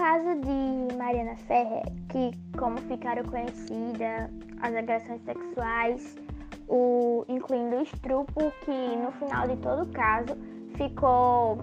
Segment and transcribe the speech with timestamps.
[0.00, 4.30] caso de Mariana Ferrer, que como ficaram conhecidas
[4.62, 6.16] as agressões sexuais,
[6.66, 10.36] o, incluindo o estupro, que no final de todo o caso
[10.74, 11.58] ficou,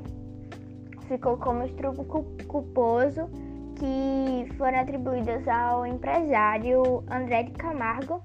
[1.07, 2.05] ficou como estupro
[2.48, 3.27] culposo,
[3.75, 8.21] que foram atribuídas ao empresário André de Camargo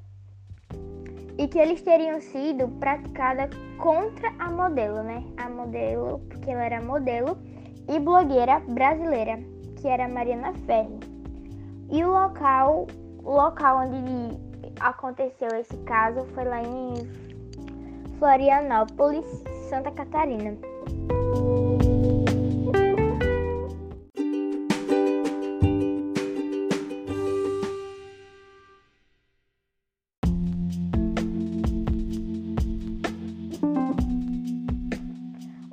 [1.39, 5.25] e que eles teriam sido praticadas contra a modelo, né?
[5.39, 7.39] A modelo, porque ela era modelo
[7.89, 9.39] e blogueira brasileira,
[9.83, 11.01] que era Mariana Ferri.
[11.91, 12.87] E o local,
[13.25, 14.39] o local onde
[14.79, 16.95] aconteceu esse caso foi lá em
[18.17, 19.27] Florianópolis,
[19.69, 20.57] Santa Catarina.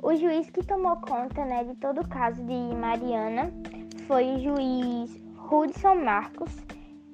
[0.02, 3.52] O juiz que tomou conta né, de todo o caso de Mariana
[4.10, 6.50] foi o juiz Hudson Marcos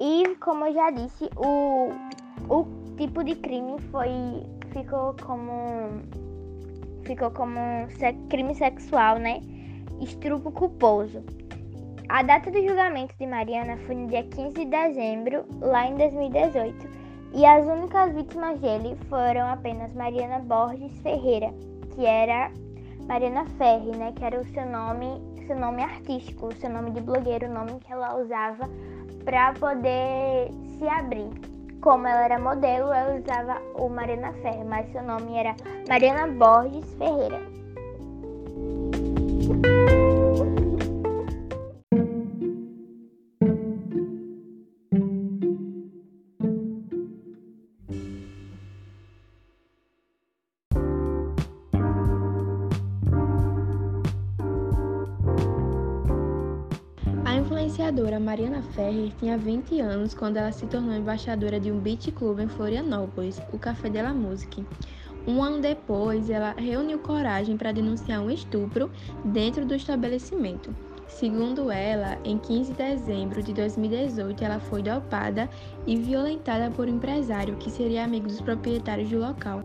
[0.01, 1.91] e, como eu já disse, o,
[2.49, 2.67] o
[2.97, 4.09] tipo de crime foi
[4.73, 6.01] ficou como
[7.03, 7.61] ficou como
[8.31, 9.43] crime sexual, né?
[10.01, 11.23] Estrupo culposo.
[12.09, 16.89] A data do julgamento de Mariana foi no dia 15 de dezembro, lá em 2018,
[17.35, 21.53] e as únicas vítimas dele foram apenas Mariana Borges Ferreira,
[21.95, 22.51] que era
[23.07, 27.47] Mariana Ferri, né, que era o seu nome, seu nome artístico, seu nome de blogueiro,
[27.47, 28.69] o nome que ela usava
[29.25, 31.31] para poder se abrir.
[31.81, 35.55] Como ela era modelo, ela usava o Mariana Ferri, mas seu nome era
[35.89, 37.41] Mariana Borges Ferreira.
[57.67, 62.38] Influenciadora Mariana Ferrer tinha 20 anos quando ela se tornou embaixadora de um beat club
[62.38, 64.65] em Florianópolis, o Café de la Musique.
[65.27, 68.88] Um ano depois, ela reuniu coragem para denunciar um estupro
[69.25, 70.72] dentro do estabelecimento.
[71.09, 75.50] Segundo ela, em 15 de dezembro de 2018, ela foi dopada
[75.87, 79.62] e violentada por um empresário que seria amigo dos proprietários do local.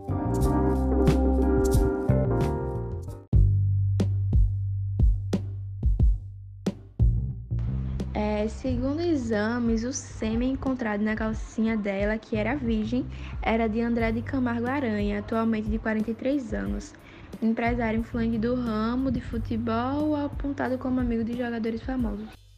[8.42, 13.08] É, segundo exames, o sêmen encontrado na calcinha dela, que era virgem,
[13.40, 16.92] era de André de Camargo Aranha, atualmente de 43 anos.
[17.40, 22.51] Empresário influente do ramo de futebol, apontado como amigo de jogadores famosos.